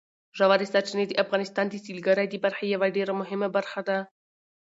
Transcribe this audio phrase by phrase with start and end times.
[0.37, 3.97] ژورې سرچینې د افغانستان د سیلګرۍ د برخې یوه ډېره مهمه برخه ده.